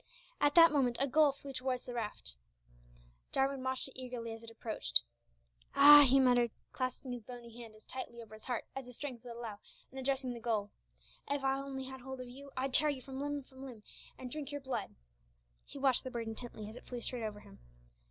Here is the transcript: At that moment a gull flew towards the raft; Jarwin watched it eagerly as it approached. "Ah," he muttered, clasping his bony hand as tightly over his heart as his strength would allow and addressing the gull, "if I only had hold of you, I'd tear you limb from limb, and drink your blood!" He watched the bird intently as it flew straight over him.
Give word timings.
At 0.39 0.55
that 0.55 0.71
moment 0.71 0.97
a 0.99 1.05
gull 1.05 1.31
flew 1.31 1.53
towards 1.53 1.83
the 1.83 1.93
raft; 1.93 2.33
Jarwin 3.31 3.61
watched 3.63 3.87
it 3.87 3.93
eagerly 3.95 4.33
as 4.33 4.41
it 4.41 4.49
approached. 4.49 5.03
"Ah," 5.75 6.01
he 6.09 6.19
muttered, 6.19 6.49
clasping 6.71 7.11
his 7.11 7.21
bony 7.21 7.55
hand 7.61 7.75
as 7.75 7.85
tightly 7.85 8.19
over 8.19 8.33
his 8.33 8.45
heart 8.45 8.65
as 8.75 8.87
his 8.87 8.95
strength 8.95 9.23
would 9.23 9.35
allow 9.35 9.59
and 9.91 9.99
addressing 9.99 10.33
the 10.33 10.39
gull, 10.39 10.71
"if 11.29 11.43
I 11.43 11.59
only 11.59 11.83
had 11.83 12.01
hold 12.01 12.19
of 12.19 12.29
you, 12.29 12.49
I'd 12.57 12.73
tear 12.73 12.89
you 12.89 13.03
limb 13.05 13.43
from 13.43 13.63
limb, 13.63 13.83
and 14.17 14.31
drink 14.31 14.51
your 14.51 14.61
blood!" 14.61 14.95
He 15.65 15.77
watched 15.77 16.03
the 16.03 16.09
bird 16.09 16.25
intently 16.27 16.67
as 16.67 16.75
it 16.75 16.87
flew 16.87 16.99
straight 17.01 17.23
over 17.23 17.41
him. 17.41 17.59